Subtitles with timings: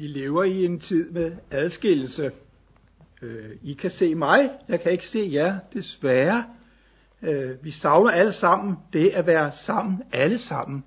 [0.00, 2.32] Vi lever i en tid med adskillelse.
[3.22, 6.44] Øh, I kan se mig, jeg kan ikke se jer, desværre.
[7.22, 10.84] Øh, vi savner alle sammen det at være sammen, alle sammen.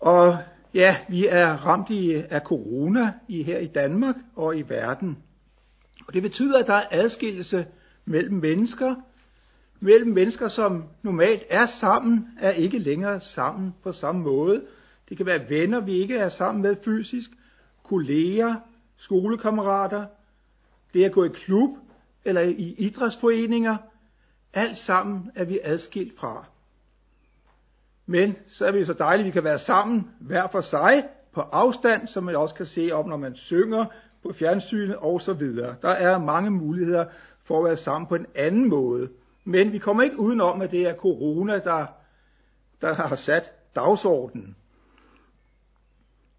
[0.00, 0.38] Og
[0.74, 5.18] ja, vi er ramt i, af corona i, her i Danmark og i verden.
[6.08, 7.66] Og det betyder, at der er adskillelse
[8.04, 8.94] mellem mennesker,
[9.80, 14.62] mellem mennesker, som normalt er sammen, er ikke længere sammen på samme måde.
[15.08, 17.30] Det kan være venner, vi ikke er sammen med fysisk,
[17.88, 18.54] kolleger,
[18.96, 20.06] skolekammerater,
[20.94, 21.70] det at gå i klub
[22.24, 23.76] eller i idrætsforeninger,
[24.54, 26.44] alt sammen er vi adskilt fra.
[28.06, 31.40] Men så er vi så dejligt, at vi kan være sammen hver for sig på
[31.40, 33.86] afstand, som man også kan se om, når man synger
[34.22, 35.74] på fjernsynet og så videre.
[35.82, 37.04] Der er mange muligheder
[37.44, 39.08] for at være sammen på en anden måde.
[39.44, 41.86] Men vi kommer ikke udenom, at det er corona, der,
[42.80, 44.56] der har sat dagsordenen.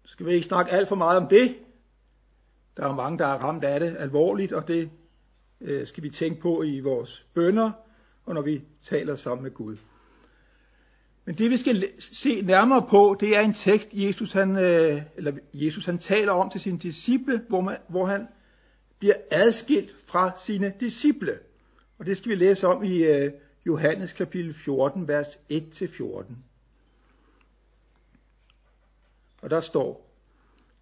[0.08, 1.56] Skal vi ikke snakke alt for meget om det?
[2.76, 4.90] Der er mange, der er ramt af det alvorligt, og det
[5.60, 7.70] øh, skal vi tænke på i vores bønder,
[8.26, 9.76] og når vi taler sammen med Gud.
[11.24, 15.32] Men det vi skal se nærmere på, det er en tekst, Jesus han, øh, eller
[15.54, 18.28] Jesus han taler om til sine disciple, hvor, man, hvor han
[18.98, 21.38] bliver adskilt fra sine disciple.
[21.98, 23.32] Og det skal vi læse om i øh,
[23.66, 26.47] Johannes kapitel 14, vers 1-14.
[29.42, 30.08] Og der står,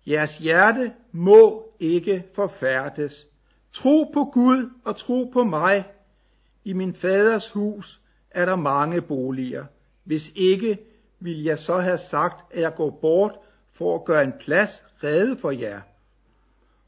[0.06, 3.26] Jeres hjerte må ikke forfærdes.
[3.72, 5.84] Tro på Gud og tro på mig.
[6.64, 9.64] I min faders hus er der mange boliger.
[10.04, 10.78] Hvis ikke,
[11.20, 13.32] vil jeg så have sagt, at jeg går bort
[13.72, 15.80] for at gøre en plads rede for jer.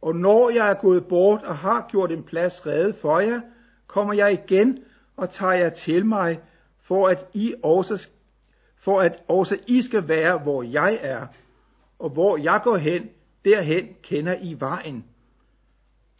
[0.01, 3.41] Og når jeg er gået bort og har gjort en plads rede for jer,
[3.87, 4.79] kommer jeg igen
[5.17, 6.41] og tager jer til mig,
[6.81, 8.09] for at I også,
[8.77, 11.27] for at også I skal være, hvor jeg er,
[11.99, 13.09] og hvor jeg går hen,
[13.45, 15.05] derhen kender I vejen.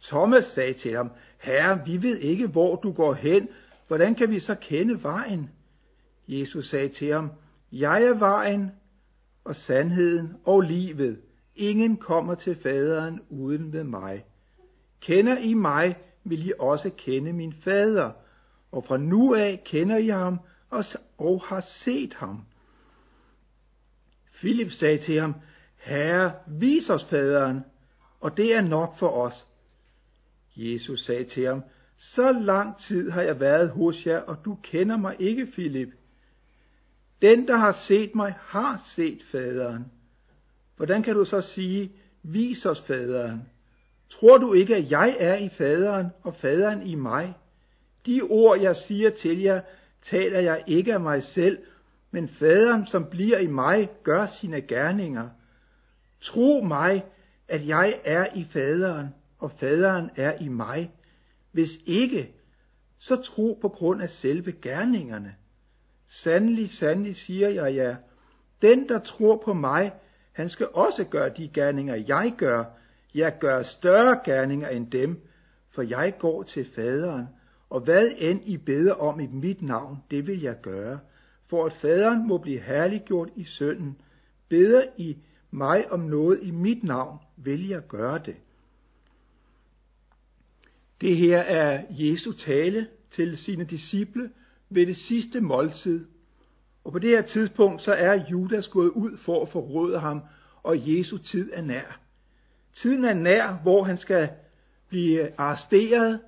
[0.01, 3.47] Thomas sagde til ham, Herre, vi ved ikke, hvor du går hen,
[3.87, 5.49] hvordan kan vi så kende vejen?
[6.27, 7.31] Jesus sagde til ham,
[7.71, 8.71] Jeg er vejen
[9.43, 11.21] og sandheden og livet.
[11.55, 14.25] Ingen kommer til faderen uden ved mig.
[15.01, 18.11] Kender I mig, vil I også kende min fader,
[18.71, 20.39] og fra nu af kender I ham
[20.69, 20.83] og,
[21.17, 22.45] og har set ham.
[24.33, 25.35] Philip sagde til ham,
[25.79, 27.63] Herre, vis os faderen,
[28.19, 29.47] og det er nok for os.
[30.55, 31.63] Jesus sagde til ham,
[31.97, 35.89] så lang tid har jeg været hos jer, og du kender mig ikke, Filip.
[37.21, 39.85] Den, der har set mig, har set faderen.
[40.75, 41.91] Hvordan kan du så sige,
[42.23, 43.41] vis os faderen?
[44.09, 47.33] Tror du ikke, at jeg er i faderen, og faderen i mig?
[48.05, 49.61] De ord, jeg siger til jer,
[50.03, 51.57] taler jeg ikke af mig selv,
[52.11, 55.29] men faderen, som bliver i mig, gør sine gerninger.
[56.21, 57.05] Tro mig,
[57.47, 59.07] at jeg er i faderen,
[59.39, 60.91] og faderen er i mig.
[61.51, 62.35] Hvis ikke,
[62.99, 65.35] så tro på grund af selve gerningerne.
[66.07, 67.95] Sandelig, sandelig siger jeg jer,
[68.61, 69.91] den der tror på mig,
[70.31, 72.63] han skal også gøre de gerninger, jeg gør.
[73.15, 75.27] Jeg gør større gerninger end dem,
[75.69, 77.25] for jeg går til faderen,
[77.69, 80.99] og hvad end I beder om i mit navn, det vil jeg gøre,
[81.47, 83.97] for at faderen må blive herliggjort i sønnen.
[84.49, 85.17] Beder I
[85.51, 88.35] mig om noget i mit navn, vil jeg gøre det.
[91.01, 94.31] Det her er Jesu tale til sine disciple
[94.69, 96.05] ved det sidste måltid.
[96.83, 100.21] Og på det her tidspunkt, så er Judas gået ud for at forråde ham,
[100.63, 101.99] og Jesu tid er nær.
[102.73, 104.29] Tiden er nær, hvor han skal
[104.87, 106.19] blive arresteret,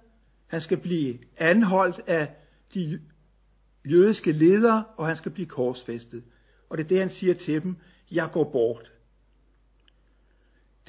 [0.47, 2.35] han skal blive anholdt af
[2.73, 3.01] de
[3.85, 6.23] jødiske ledere, og han skal blive korsfæstet.
[6.69, 7.75] Og det er det, han siger til dem,
[8.11, 8.91] jeg går bort.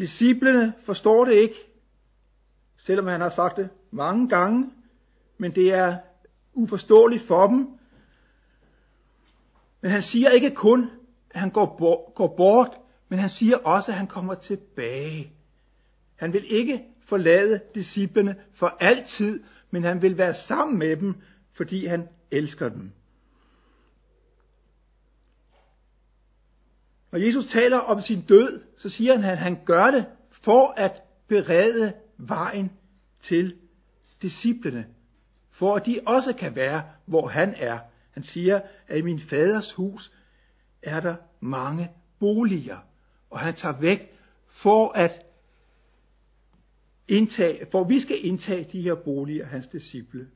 [0.02, 1.54] Disciplene forstår det ikke,
[2.76, 4.70] selvom han har sagt det mange gange,
[5.38, 5.96] men det er
[6.52, 7.68] uforståeligt for dem.
[9.80, 10.90] Men han siger ikke kun,
[11.30, 15.32] at han går, går bort, men han siger også, at han kommer tilbage.
[16.16, 21.14] Han vil ikke forlade disciplene for altid, men han vil være sammen med dem,
[21.52, 22.92] fordi han elsker dem.
[27.12, 31.02] Når Jesus taler om sin død, så siger han, at han gør det for at
[31.28, 32.70] berede vejen
[33.20, 33.56] til
[34.22, 34.86] disciplene,
[35.50, 37.78] for at de også kan være, hvor han er.
[38.10, 40.12] Han siger, at i min faders hus
[40.82, 42.76] er der mange boliger,
[43.30, 44.12] og han tager væk
[44.46, 45.26] for at
[47.08, 50.28] indtage, for vi skal indtage de her boliger, hans disciple.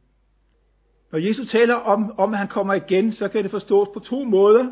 [1.13, 4.25] Når Jesus taler om, om, at han kommer igen, så kan det forstås på to
[4.25, 4.71] måder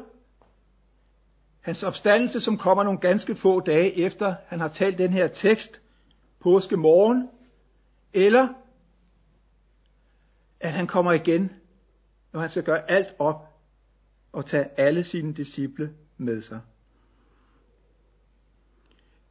[1.64, 5.80] hans opstandelse, som kommer nogle ganske få dage efter, han har talt den her tekst,
[6.40, 7.28] påske morgen,
[8.12, 8.48] eller
[10.60, 11.52] at han kommer igen,
[12.32, 13.48] når han skal gøre alt op
[14.32, 16.60] og tage alle sine disciple med sig.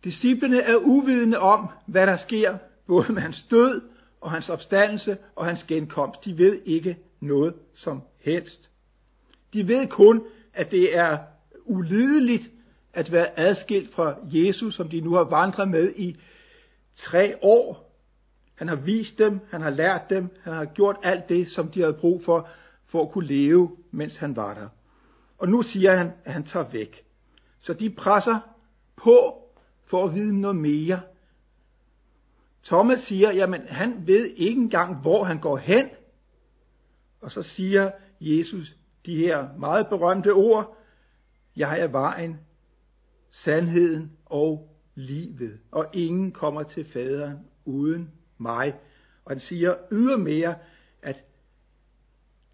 [0.04, 2.58] Disciplene er uvidende om, hvad der sker,
[2.88, 3.82] både med hans død
[4.22, 6.26] og hans opstandelse og hans genkomst.
[6.26, 8.70] De ved ikke noget som helst.
[9.54, 11.18] De ved kun, at det er
[11.66, 12.52] ulideligt
[12.94, 16.18] at være adskilt fra Jesus, som de nu har vandret med i
[16.96, 17.94] tre år.
[18.56, 21.80] Han har vist dem, han har lært dem, han har gjort alt det, som de
[21.80, 22.50] havde brug for,
[22.86, 24.68] for at kunne leve, mens han var der.
[25.38, 27.06] Og nu siger han, at han tager væk.
[27.60, 28.40] Så de presser
[28.96, 29.44] på
[29.86, 31.02] for at vide noget mere.
[32.64, 35.90] Thomas siger, jamen han ved ikke engang, hvor han går hen.
[37.22, 38.76] Og så siger Jesus
[39.06, 40.78] de her meget berømte ord,
[41.56, 42.40] jeg er vejen,
[43.32, 48.80] sandheden og livet, og ingen kommer til faderen uden mig.
[49.26, 50.56] Og han siger ydermere,
[51.02, 51.24] at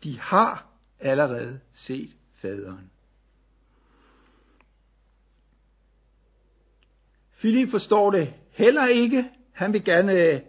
[0.03, 0.69] de har
[0.99, 2.91] allerede set faderen.
[7.39, 9.29] Philip forstår det heller ikke.
[9.51, 10.39] Han vil gerne øh,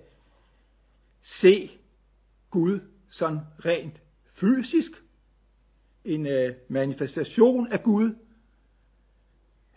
[1.22, 1.70] se
[2.50, 2.80] Gud
[3.10, 4.02] sådan rent
[4.32, 4.90] fysisk.
[6.04, 8.14] En øh, manifestation af Gud.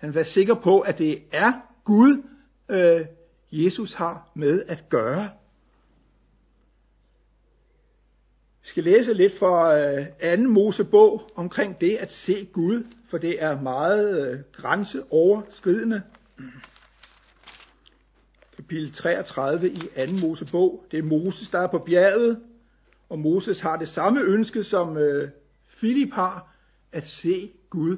[0.03, 1.53] Han var sikker på, at det er
[1.83, 2.23] Gud,
[2.69, 3.05] øh,
[3.51, 5.29] Jesus har med at gøre.
[8.61, 13.43] Vi skal læse lidt fra øh, anden Mosebog omkring det at se Gud, for det
[13.43, 16.01] er meget øh, grænseoverskridende.
[18.55, 20.85] Kapitel 33 i anden Mosebog.
[20.91, 22.39] Det er Moses, der er på bjerget,
[23.09, 25.29] og Moses har det samme ønske, som øh,
[25.67, 26.55] Filip har,
[26.91, 27.97] at se Gud.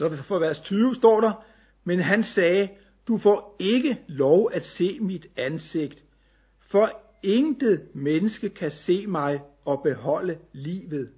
[0.00, 1.44] Så for vers 20 står der,
[1.84, 2.68] men han sagde,
[3.08, 6.04] du får ikke lov at se mit ansigt,
[6.60, 11.10] for intet menneske kan se mig og beholde livet.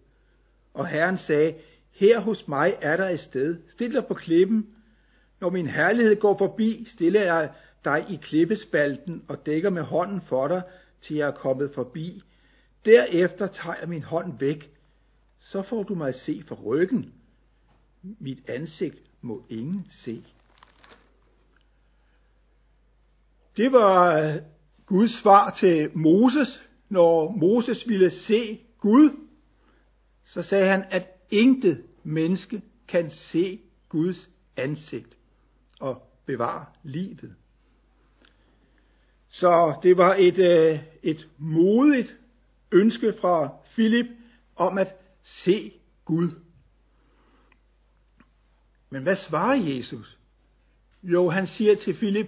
[0.75, 1.55] Og Herren sagde,
[1.91, 3.57] her hos mig er der et sted.
[3.69, 4.67] Stil dig på klippen.
[5.41, 7.51] Når min herlighed går forbi, stiller jeg
[7.85, 10.63] dig i klippespalten og dækker med hånden for dig,
[11.03, 12.23] til jeg er kommet forbi.
[12.85, 14.71] Derefter tager jeg min hånd væk.
[15.41, 17.13] Så får du mig at se for ryggen.
[18.03, 20.25] Mit ansigt må ingen se.
[23.57, 24.37] Det var øh,
[24.87, 29.11] Guds svar til Moses, når Moses ville se Gud,
[30.25, 35.17] så sagde han, at intet menneske kan se Guds ansigt
[35.81, 37.35] og bevare livet.
[39.29, 42.17] Så det var et, øh, et modigt
[42.73, 44.07] ønske fra Filip
[44.57, 45.73] om at se
[46.05, 46.31] Gud.
[48.93, 50.19] Men hvad svarer Jesus?
[51.03, 52.27] Jo, han siger til Filip,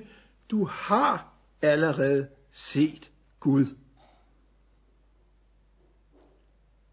[0.51, 1.33] du har
[1.63, 3.67] allerede set Gud.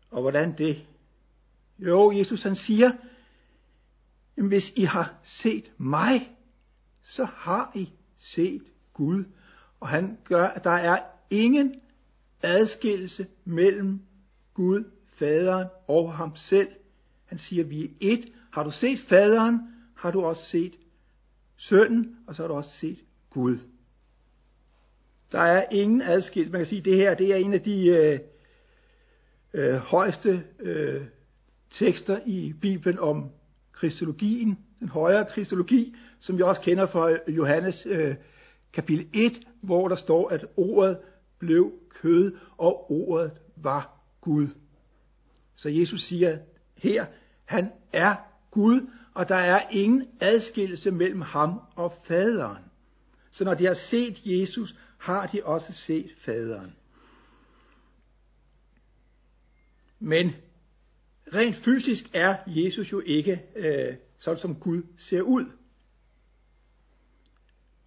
[0.10, 0.86] Og hvordan det?
[1.80, 2.92] Jo, Jesus han siger,
[4.36, 6.38] hvis I har set mig,
[7.02, 8.64] så har I set
[8.94, 9.24] Gud.
[9.80, 11.82] Og han gør, at der er ingen
[12.42, 14.02] adskillelse mellem
[14.54, 16.70] Gud, faderen og ham selv.
[17.26, 18.32] Han siger, vi er et.
[18.54, 19.60] Har du set faderen,
[19.96, 20.74] har du også set
[21.58, 23.58] sønnen, og så har du også set Gud.
[25.32, 26.52] Der er ingen adskillelse.
[26.52, 28.20] Man kan sige, at det her det er en af de øh,
[29.54, 31.02] øh, højeste øh,
[31.72, 33.30] tekster i Bibelen om
[33.72, 38.16] kristologien, den højere kristologi, som vi også kender fra Johannes øh,
[38.74, 40.98] kapitel 1, hvor der står, at ordet
[41.40, 44.48] blev kød, og ordet var Gud.
[45.56, 46.38] Så Jesus siger
[46.78, 47.06] her,
[47.46, 48.16] han er
[48.52, 52.64] Gud, og der er ingen adskillelse mellem ham og faderen.
[53.32, 56.76] Så når de har set Jesus, har de også set faderen.
[60.00, 60.32] Men
[61.34, 65.46] rent fysisk er Jesus jo ikke øh, sådan, som Gud ser ud.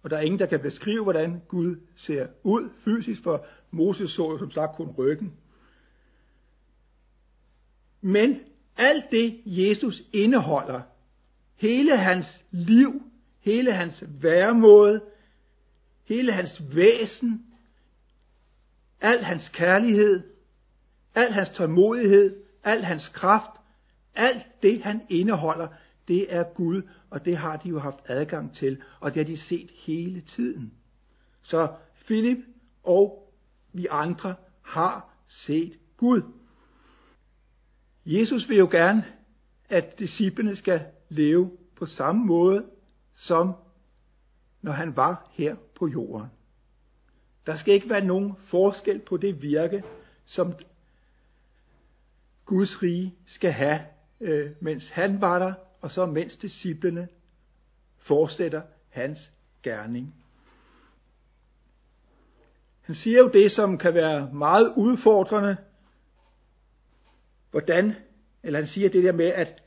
[0.03, 4.31] Og der er ingen, der kan beskrive, hvordan Gud ser ud fysisk, for Moses så
[4.31, 5.33] jo som sagt kun ryggen.
[8.01, 8.39] Men
[8.77, 10.81] alt det, Jesus indeholder,
[11.55, 13.03] hele hans liv,
[13.39, 15.01] hele hans væremåde,
[16.03, 17.45] hele hans væsen,
[19.01, 20.23] al hans kærlighed,
[21.15, 23.51] al hans tålmodighed, al hans kraft,
[24.15, 25.67] alt det han indeholder,
[26.07, 29.37] det er Gud, og det har de jo haft adgang til, og det har de
[29.37, 30.73] set hele tiden.
[31.41, 31.73] Så
[32.05, 32.37] Philip
[32.83, 33.31] og
[33.73, 36.21] vi andre har set Gud.
[38.05, 39.05] Jesus vil jo gerne
[39.69, 42.65] at disciplene skal leve på samme måde,
[43.15, 43.53] som
[44.61, 46.27] når han var her på jorden.
[47.45, 49.83] Der skal ikke være nogen forskel på det virke,
[50.25, 50.53] som
[52.45, 53.79] Guds rige skal have,
[54.21, 57.07] øh, mens han var der, og så mens disciplene
[57.97, 59.33] fortsætter hans
[59.63, 60.15] gerning.
[62.81, 65.57] Han siger jo det, som kan være meget udfordrende.
[67.55, 67.93] Hvordan,
[68.43, 69.63] eller han siger det der med, at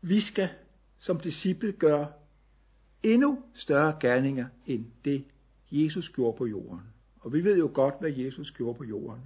[0.00, 0.48] vi skal
[0.98, 2.12] som disciple gøre
[3.02, 5.24] endnu større gerninger end det,
[5.70, 6.80] Jesus gjorde på jorden.
[7.20, 9.22] Og vi ved jo godt, hvad Jesus gjorde på jorden.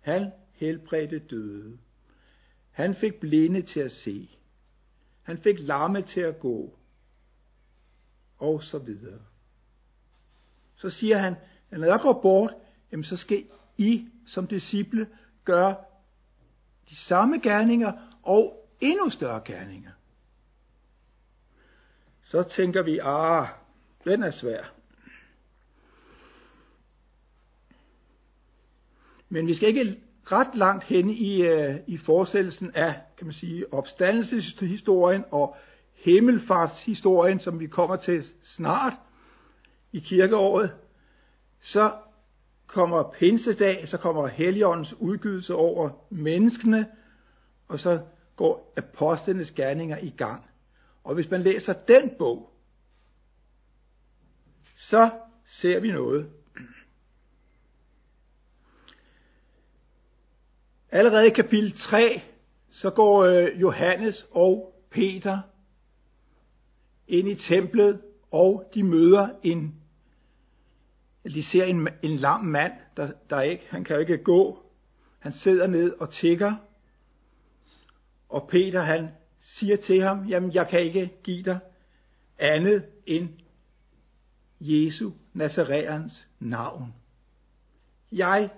[0.00, 1.78] Han helbredte døde.
[2.70, 4.30] Han fik blinde til at se.
[5.22, 6.78] Han fik lamme til at gå.
[8.38, 9.20] Og så videre.
[10.76, 11.34] Så siger han,
[11.70, 12.54] at når jeg går bort,
[12.92, 13.44] jamen så skal
[13.76, 15.08] I som disciple
[15.44, 15.76] gøre
[16.88, 19.90] de samme gerninger og endnu større gerninger.
[22.22, 23.46] Så tænker vi, ah,
[24.04, 24.72] den er svær.
[29.28, 33.74] Men vi skal ikke ret langt hen i, uh, i fortsættelsen af, kan man sige,
[33.74, 35.56] opstandelseshistorien og
[35.94, 38.92] himmelfartshistorien, som vi kommer til snart
[39.92, 40.74] i kirkeåret,
[41.60, 41.92] så
[42.66, 46.86] kommer pinsedag, så kommer Helligåndens udgydelse over menneskene,
[47.68, 48.00] og så
[48.36, 50.44] går apostlenes gerninger i gang.
[51.04, 52.52] Og hvis man læser den bog,
[54.76, 55.10] så
[55.46, 56.30] ser vi noget.
[60.90, 62.22] Allerede i kapitel 3,
[62.70, 65.40] så går øh, Johannes og Peter
[67.08, 69.74] ind i templet, og de møder en,
[71.34, 74.62] de ser en, en lam mand, der, der ikke, han kan jo ikke gå.
[75.18, 76.54] Han sidder ned og tigger,
[78.28, 79.08] og Peter han
[79.40, 81.58] siger til ham, jamen jeg kan ikke give dig
[82.38, 83.28] andet end
[84.60, 86.94] Jesu Nazareans navn.
[88.12, 88.50] Jeg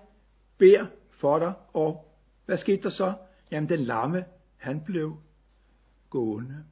[0.58, 2.14] beder for dig, og
[2.46, 3.14] hvad skete der så?
[3.50, 4.24] Jamen den lamme,
[4.56, 5.16] han blev
[6.10, 6.64] gående.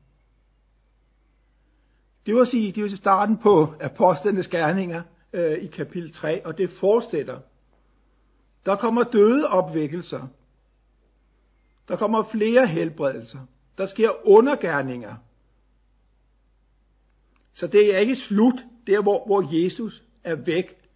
[2.26, 5.02] Det var sige, det var starten på apostlenes gerninger
[5.36, 7.40] øh, i kapitel 3, og det fortsætter.
[8.66, 10.26] Der kommer døde opvækkelser.
[11.88, 13.38] Der kommer flere helbredelser.
[13.78, 15.14] Der sker undergærninger.
[17.54, 20.86] Så det er ikke slut der, hvor, hvor Jesus er væk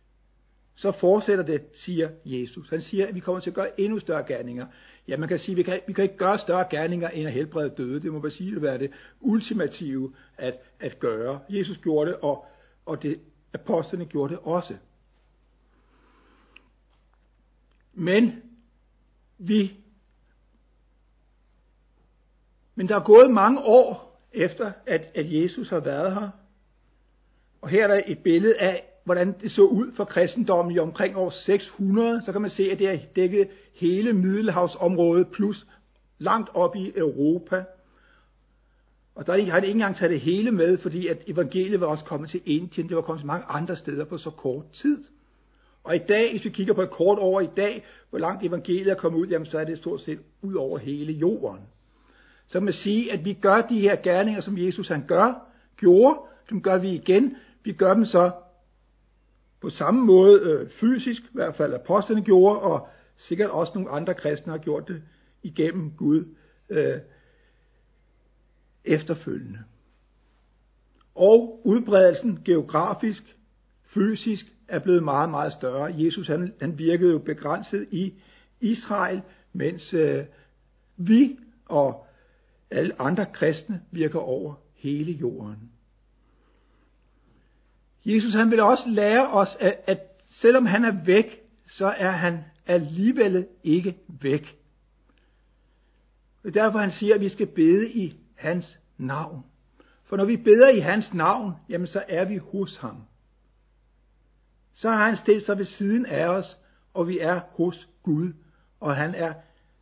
[0.80, 2.70] så fortsætter det, siger Jesus.
[2.70, 4.66] Han siger, at vi kommer til at gøre endnu større gerninger.
[5.08, 7.32] Ja, man kan sige, at vi kan, vi kan ikke gøre større gerninger end at
[7.32, 8.00] helbrede døde.
[8.00, 11.40] Det må man sige, at være det ultimative at, at gøre.
[11.48, 12.46] Jesus gjorde det, og,
[12.86, 13.20] og det,
[13.54, 14.76] apostlene gjorde det også.
[17.92, 18.42] Men
[19.38, 19.76] vi
[22.74, 26.30] men der er gået mange år efter, at, at Jesus har været her.
[27.60, 31.16] Og her er der et billede af hvordan det så ud for kristendommen i omkring
[31.16, 35.66] år 600, så kan man se, at det har dækket hele Middelhavsområdet plus
[36.18, 37.64] langt op i Europa.
[39.14, 42.04] Og der har det ikke engang taget det hele med, fordi at evangeliet var også
[42.04, 45.04] kommet til Indien, det var kommet til mange andre steder på så kort tid.
[45.84, 48.90] Og i dag, hvis vi kigger på et kort over i dag, hvor langt evangeliet
[48.90, 51.60] er kommet ud, jamen så er det stort set ud over hele jorden.
[52.46, 56.18] Så kan man sige, at vi gør de her gerninger, som Jesus han gør, gjorde,
[56.50, 57.36] dem gør vi igen.
[57.64, 58.30] Vi gør dem så
[59.60, 64.14] på samme måde øh, fysisk, i hvert fald apostlene gjorde, og sikkert også nogle andre
[64.14, 65.02] kristne har gjort det
[65.42, 66.24] igennem Gud
[66.70, 66.94] øh,
[68.84, 69.58] efterfølgende.
[71.14, 73.36] Og udbredelsen geografisk,
[73.84, 75.94] fysisk er blevet meget, meget større.
[75.98, 78.14] Jesus han, han virkede jo begrænset i
[78.60, 79.22] Israel,
[79.52, 80.24] mens øh,
[80.96, 82.06] vi og
[82.70, 85.70] alle andre kristne virker over hele jorden.
[88.04, 89.98] Jesus han vil også lære os, at, at
[90.30, 94.58] selvom han er væk, så er han alligevel ikke væk.
[96.44, 99.44] Og derfor han siger, at vi skal bede i hans navn.
[100.04, 102.96] For når vi beder i hans navn, jamen så er vi hos ham.
[104.72, 106.58] Så har han stillet sig ved siden af os,
[106.94, 108.32] og vi er hos Gud.
[108.80, 109.32] Og han er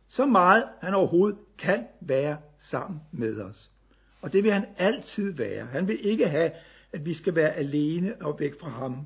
[0.07, 3.71] så meget, han overhovedet kan være sammen med os.
[4.21, 5.65] Og det vil han altid være.
[5.65, 6.51] Han vil ikke have,
[6.93, 9.05] at vi skal være alene og væk fra ham.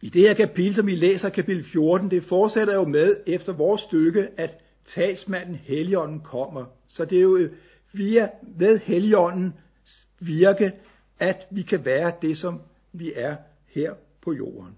[0.00, 3.80] I det her kapitel, som vi læser, kapitel 14, det fortsætter jo med, efter vores
[3.80, 6.64] stykke, at talsmanden Helligånden kommer.
[6.88, 7.52] Så det er jo øh,
[7.92, 10.72] via ved Helligåndens virke,
[11.18, 12.60] at vi kan være det, som
[12.92, 13.36] vi er
[13.66, 14.76] her på jorden.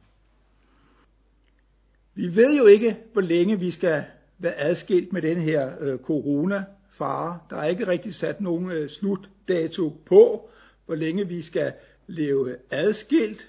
[2.15, 4.05] Vi ved jo ikke, hvor længe vi skal
[4.39, 7.39] være adskilt med den her øh, corona-fare.
[7.51, 10.51] Der er ikke rigtig sat nogen øh, slutdato på,
[10.87, 11.73] hvor længe vi skal
[12.07, 13.49] leve adskilt.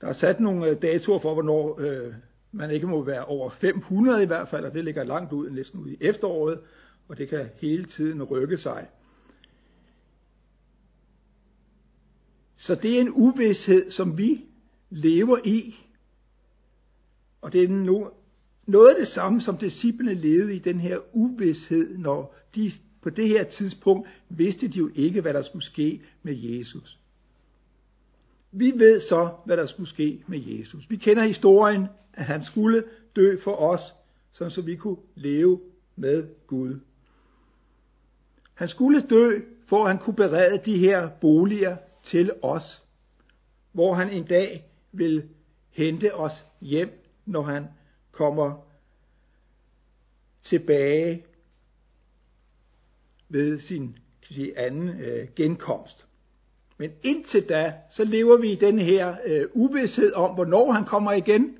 [0.00, 2.14] Der er sat nogle øh, datoer for, hvornår øh,
[2.52, 5.80] man ikke må være over 500 i hvert fald, og det ligger langt ud, næsten
[5.80, 6.60] ud i efteråret,
[7.08, 8.88] og det kan hele tiden rykke sig.
[12.56, 14.44] Så det er en uvidshed, som vi
[14.90, 15.74] lever i.
[17.40, 17.68] Og det er
[18.66, 23.28] noget af det samme, som disciplene levede i den her uvidshed, når de på det
[23.28, 27.01] her tidspunkt vidste de jo ikke, hvad der skulle ske med Jesus.
[28.52, 30.90] Vi ved så, hvad der skulle ske med Jesus.
[30.90, 32.84] Vi kender historien, at han skulle
[33.16, 33.94] dø for os,
[34.32, 35.60] så vi kunne leve
[35.96, 36.80] med Gud.
[38.54, 42.82] Han skulle dø, for at han kunne berede de her boliger til os,
[43.72, 45.28] hvor han en dag vil
[45.70, 47.66] hente os hjem, når han
[48.10, 48.66] kommer
[50.42, 51.24] tilbage
[53.28, 56.06] ved sin sige, anden øh, genkomst.
[56.82, 61.12] Men indtil da, så lever vi i den her øh, uvidshed om, hvornår han kommer
[61.12, 61.56] igen.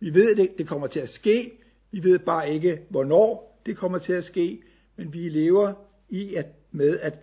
[0.00, 1.52] Vi ved, det, det kommer til at ske.
[1.90, 4.62] Vi ved bare ikke, hvornår det kommer til at ske.
[4.96, 5.72] Men vi lever
[6.08, 7.18] i at, med, at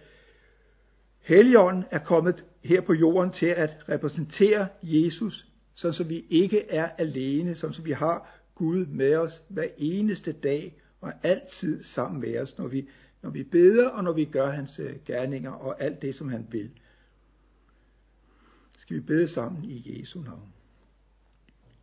[1.20, 6.90] Helligånden er kommet her på jorden til at repræsentere Jesus, så så vi ikke er
[6.98, 12.40] alene, så så vi har Gud med os hver eneste dag og altid sammen med
[12.40, 12.90] os, når vi,
[13.26, 16.48] når vi beder og når vi gør hans øh, gerninger og alt det, som han
[16.52, 16.72] vil.
[18.78, 20.54] Skal vi bede sammen i Jesu navn.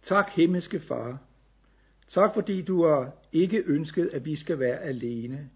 [0.03, 1.23] Tak himmelske far.
[2.09, 5.51] Tak fordi du har ikke ønsket, at vi skal være alene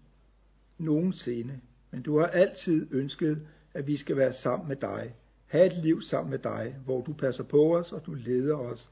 [0.77, 1.59] nogensinde,
[1.91, 5.15] men du har altid ønsket, at vi skal være sammen med dig.
[5.45, 8.89] Ha' et liv sammen med dig, hvor du passer på os, og du leder os,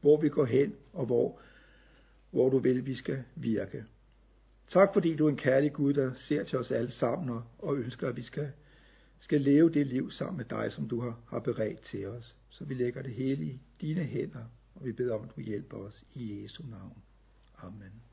[0.00, 1.40] hvor vi går hen, og hvor,
[2.30, 3.84] hvor du vil, vi skal virke.
[4.68, 7.76] Tak fordi du er en kærlig Gud, der ser til os alle sammen og, og
[7.76, 8.52] ønsker, at vi skal,
[9.18, 12.36] skal leve det liv sammen med dig, som du har, har beredt til os.
[12.48, 15.76] Så vi lægger det hele i dine hænder, og vi beder om, at du hjælper
[15.76, 17.02] os i Jesu navn.
[17.58, 18.05] Amen.